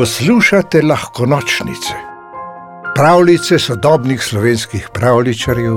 [0.00, 1.94] Poslušate lahko nočnice,
[2.94, 5.76] pravljice sodobnih slovenskih pravličarjev,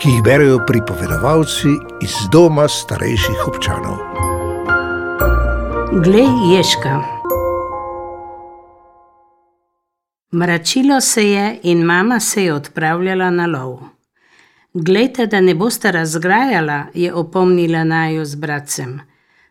[0.00, 1.68] ki jih berijo pripovedovalci
[2.02, 3.96] iz doma starejših občanov.
[5.92, 7.00] Glej, ježka.
[10.32, 13.78] Mračilo se je in mama se je odpravljala na lov.
[14.74, 19.00] Glejte, da ne boste razgrajala, je opomnila naju z bratcem.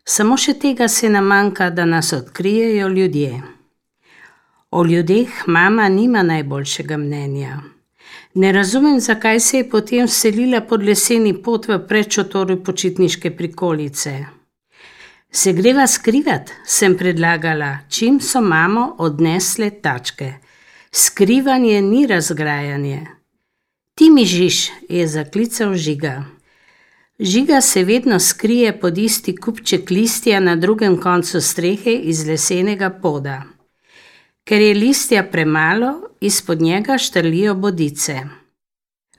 [0.06, 3.42] Samo še tega se nam manjka, da nas odkrijejo ljudje.
[4.76, 7.60] O ljudeh mama nima najboljšega mnenja.
[8.34, 14.14] Ne razumem, zakaj se je potem selila pod leseni pot v prečotoru počitniške prikolice.
[15.32, 20.34] Se greva skrivat, sem predlagala, čim so mamo odnesle tačke.
[20.92, 23.06] Skrivanje ni razgrajanje.
[23.96, 26.24] Ti mi žiš, je zaklical žiga.
[27.20, 33.53] Žiga se vedno skrije pod isti kupček listja na drugem koncu strehe iz lesenega poda.
[34.44, 38.20] Ker je listja premalo, izpod njega štrlijo bodice.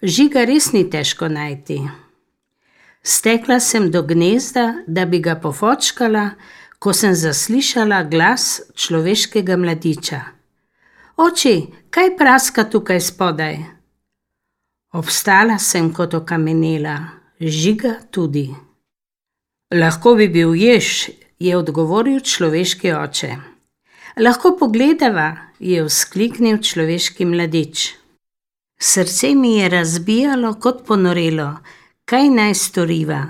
[0.02, 1.78] Žiga res ni težko najti.
[3.02, 6.30] Stekla sem do gnezda, da bi ga pofočkala,
[6.78, 10.20] ko sem zaslišala glas človeškega mladiča.
[11.16, 11.54] Oči,
[11.90, 13.56] kaj praska tukaj spodaj?
[14.92, 16.98] Obstala sem kot okamenela
[17.40, 18.50] žiga tudi.
[19.72, 21.08] Lahko bi bil jež,
[21.40, 23.53] je odgovoril človeški oče.
[24.16, 27.94] Lahko pogledava, je vzkliknil človeški mladič.
[28.78, 31.56] Srce mi je razbijalo kot ponorelo,
[32.04, 33.22] kaj naj storiva,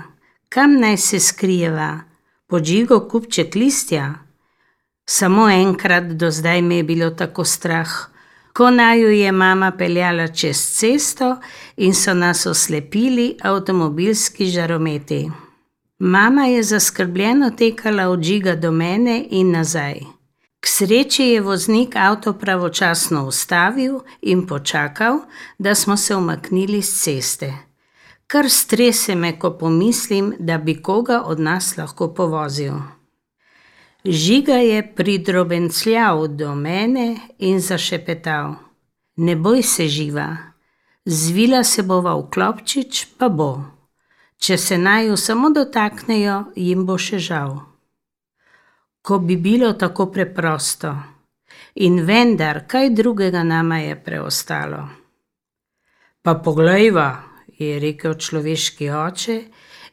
[0.49, 1.99] kam naj se skrijeva,
[2.47, 4.13] podžigo kupček listja.
[5.05, 8.15] Samo enkrat do zdaj mi je bilo tako strah
[8.55, 11.37] ko naju je mama peljala čez cesto
[11.77, 15.31] in so nas oslepili avtomobilski žarometi.
[15.99, 19.99] Mama je zaskrbljeno tekala od žiga do mene in nazaj.
[20.65, 25.19] K sreči je voznik avto pravočasno ustavil in počakal,
[25.57, 27.53] da smo se umaknili z ceste.
[28.27, 32.73] Kar strese me, ko pomislim, da bi koga od nas lahko povozil.
[34.05, 38.55] Žiga je pridrobencljal do mene in zašepetal:
[39.15, 40.37] Ne boj se živa,
[41.05, 43.61] zvila se bova v klopčič, pa bo.
[44.37, 47.74] Če se naju samo dotaknejo, jim bo še žal.
[49.05, 50.95] Ko bi bilo tako preprosto,
[51.75, 54.79] in vendar, kaj drugega nama je preostalo.
[56.21, 57.09] Pa poglejva,
[57.59, 59.35] je rekel človeški oče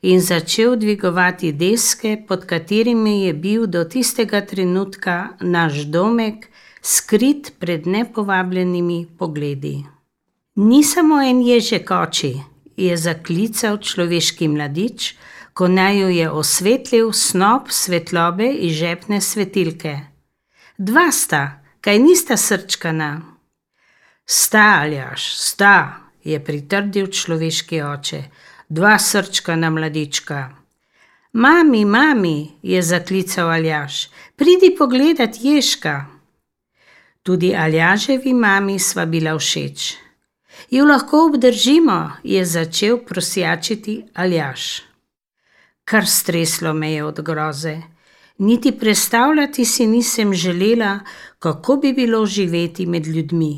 [0.09, 6.49] in začel dvigovati deske, pod katerimi je bil do tistega trenutka naš domek,
[6.83, 9.83] skrit pred nepovabljenimi pogledi.
[10.57, 12.33] Ni samo en ježek oči,
[12.77, 15.13] je zaklical človeški mladič,
[15.55, 19.99] ko naj jo je osvetlil snop svetlobe iz žepne svetilke.
[20.79, 23.21] Dva sta, kaj nista srčkana.
[24.27, 25.75] Sta, aljaš, sta,
[26.25, 28.23] je pritrdil človeški oče
[28.73, 30.51] dva srčka na mladička.
[31.33, 36.07] Mami, mami, je zaklical Aljaš, pridi pogledat ježka.
[37.23, 39.95] Tudi Aljaževi mami sva bila všeč.
[40.71, 44.92] Jo lahko obdržimo, je začel prosjačiti Aljaš.
[45.85, 47.83] Kar streslo me je od groze.
[48.39, 51.01] Niti predstavljati si nisem želela,
[51.39, 53.57] kako bi bilo živeti med ljudmi,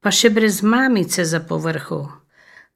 [0.00, 2.08] pa še brez mamice za povrhu.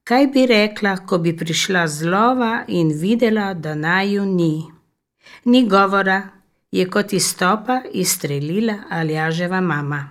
[0.05, 4.65] Kaj bi rekla, ko bi prišla z lova in videla, da naju ni?
[5.45, 6.23] Ni govora,
[6.71, 10.09] je kot izstopa izstrelila Aljaževa mama.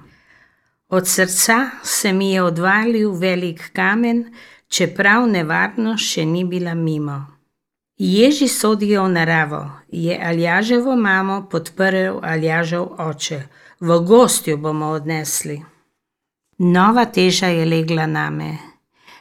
[0.90, 4.26] Od srca se mi je odvalil velik kamen,
[4.68, 7.35] čeprav nevarno še ni bila mimo.
[7.98, 13.44] Ježi sodijo v naravo, je Aljaževo mamo podprl Aljažev oče.
[13.80, 15.64] V gostju bomo odnesli.
[16.58, 18.58] Nova teža je legla name.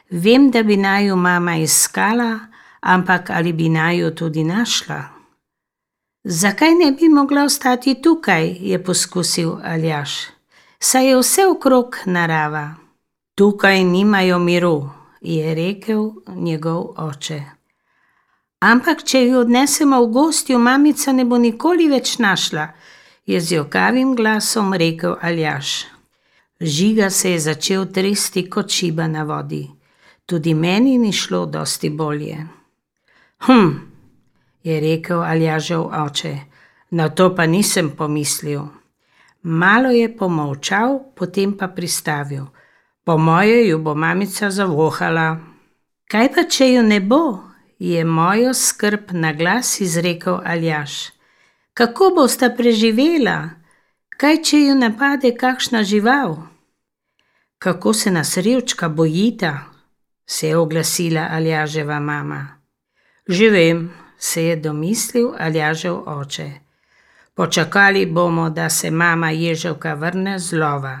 [0.09, 2.39] Vem, da bi naj jo mama iskala,
[2.81, 5.03] ampak ali bi naj jo tudi našla?
[6.23, 10.27] Zakaj ne bi mogla ostati tukaj, je poskusil Aljaš.
[10.79, 12.75] Saj je vse okrog narava.
[13.35, 14.89] Tukaj nimajo miru,
[15.21, 17.43] je rekel njegov oče.
[18.65, 22.69] Ampak, če jo odnesemo v gostjo, mamica ne bo nikoli več našla,
[23.29, 25.85] je z jokavim glasom rekel Aljaš.
[26.59, 29.65] Žiga se je začel tresti kot šiba na vodi
[30.25, 32.47] tudi meni ni šlo dosti bolje.
[33.37, 33.69] Hm,
[34.63, 36.37] je rekel Aljažev oče,
[36.89, 38.61] na to pa nisem pomislil.
[39.41, 42.45] Malo je pomolčal, potem pa pristavil.
[43.03, 45.37] Po moje jo bo mamica zavohala.
[46.09, 47.39] Kaj pa, če jo ne bo?
[47.79, 51.11] Je mojo skrb na glas izrekel Aljaš.
[51.73, 53.49] Kako boste preživela?
[54.17, 56.37] Kaj, če jo napade kakšna žival?
[57.59, 59.75] Kako se nas revčka bojita?
[60.27, 62.47] se je oglasila Aljaževa mama.
[63.27, 66.51] Že vem, se je domislil Aljažev oče.
[67.33, 70.99] Počakali bomo, da se mama Ježevka vrne z lova.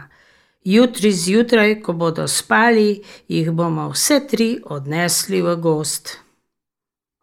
[0.63, 6.24] Jutri zjutraj, ko bodo spali, jih bomo vse tri odnesli v gost.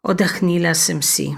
[0.03, 1.31] Odahnila sem si.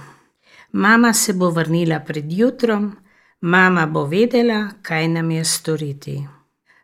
[0.72, 2.96] Mama se bo vrnila pred jutrom,
[3.42, 6.16] mama bo vedela, kaj nam je storiti.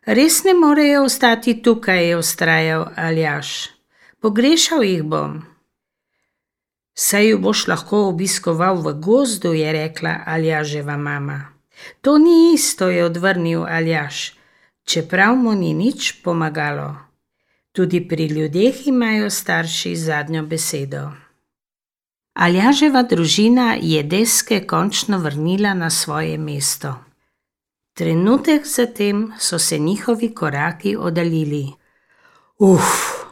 [0.06, 3.70] Res ne morejo ostati tukaj, je ustrajal Aljaš.
[4.20, 5.40] Pogrešal jih bom.
[6.94, 11.40] Saj jo boš lahko obiskoval v gozdu, je rekla Aljaževa mama.
[12.00, 14.36] To ni isto, je odvrnil Aljaš,
[14.84, 16.94] čeprav mu ni nič pomagalo.
[17.72, 21.21] Tudi pri ljudeh imajo starši zadnjo besedo.
[22.32, 26.94] Aljaževa družina je deske končno vrnila na svoje mesto.
[27.94, 31.66] Trenutek zatem so se njihovi koraki oddaljili.
[32.58, 33.22] Uf!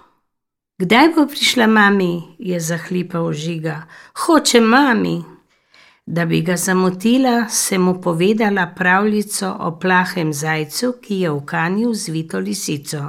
[0.79, 2.23] Kdaj bo prišla mami?
[2.39, 3.83] je zahlipal žiga.
[4.15, 5.23] Hoče mami.
[6.07, 12.39] Da bi ga zamotila, sem mu povedala pravljico o plahem zajcu, ki je ukanil zvito
[12.39, 13.03] lisico.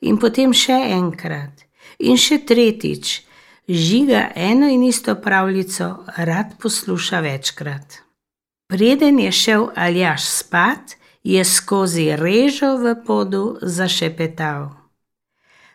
[0.00, 1.66] In potem še enkrat,
[1.98, 3.20] in še tretjič,
[3.68, 7.94] žiga eno in isto pravljico rad posluša večkrat.
[8.68, 14.70] Preden je šel Aljaš spat, je skozi režo v podu zašepetal.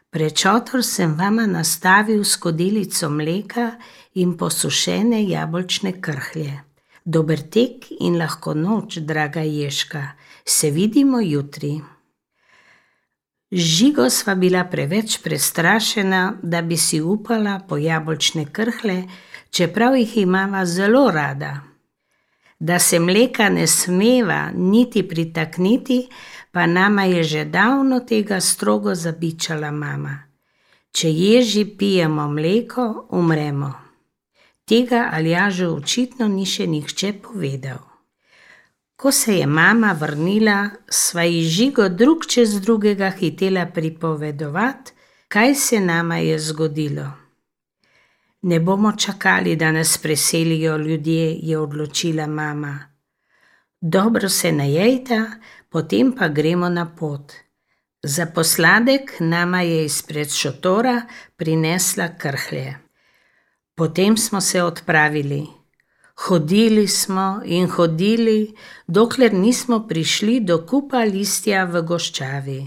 [0.09, 3.71] Prečotor sem vama nastavil skodelico mleka
[4.13, 6.63] in posušene jabolčne krhlje.
[7.05, 10.07] Dober tek in lahko noč, draga Ježka,
[10.45, 11.81] se vidimo jutri.
[13.51, 19.03] Žigo sva bila preveč prestrašena, da bi si upala po jabolčne krhle,
[19.49, 21.59] čeprav jih imava zelo rada.
[22.59, 26.07] Da se mleka ne smeva niti pritakniti,
[26.51, 30.23] pa nama je že davno tega strogo zabičala mama.
[30.91, 33.73] Če ježi pijemo mleko, umremo.
[34.65, 37.88] Tega Aljažu očitno ni še nihče povedal.
[38.99, 44.91] Ko se je mama vrnila, sva ji žigo drug čez drugega hitela pripovedovati,
[45.27, 47.05] kaj se nama je zgodilo.
[48.41, 52.79] Ne bomo čakali, da nas preselijo ljudje, je odločila mama.
[53.81, 55.25] Dobro se najejta,
[55.69, 57.33] potem pa gremo na pot.
[58.03, 61.01] Za posladek nama je izpred šotora
[61.35, 62.75] prinesla krhlje.
[63.75, 65.58] Potem smo se odpravili.
[66.27, 68.55] Hodili smo in hodili,
[68.87, 72.59] dokler nismo prišli do kupa listja v goščavi.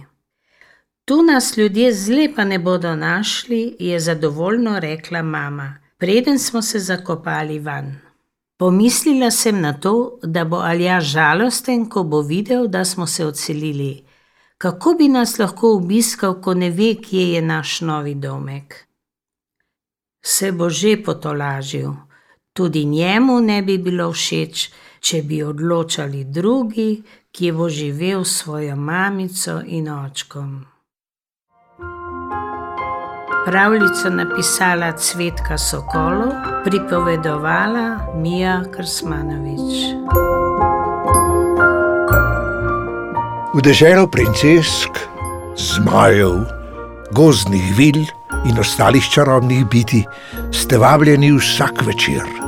[1.04, 7.58] Tu nas ljudje zlepa ne bodo našli, je zadovoljno rekla mama, preden smo se zakopali
[7.58, 7.92] van.
[8.56, 14.04] Pomislila sem na to, da bo Alja žalosten, ko bo videl, da smo se odselili.
[14.58, 18.86] Kako bi nas lahko obiskal, ko ne ve, kje je naš novi domek?
[20.22, 21.90] Se bo že potolažil,
[22.52, 24.68] tudi njemu ne bi bilo všeč,
[25.00, 27.02] če bi odločali drugi,
[27.32, 30.60] ki bo živel s svojo mamico in očkom.
[33.46, 36.28] Pravljico napisala Cvetka Sokolo,
[36.64, 39.96] pripovedovala Mija Krsmanovič.
[43.54, 45.02] V deželo princesk,
[45.56, 46.44] zmajev,
[47.12, 48.04] gozdnih vil
[48.46, 50.04] in ostalih čarobnih biti
[50.52, 52.41] ste vabljeni vsak večer.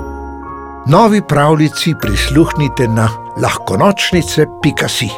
[0.86, 3.08] Novi pravljici prisluhnite na
[3.42, 5.08] lahkonočnice.si.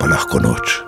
[0.00, 0.85] Pa lahko noč.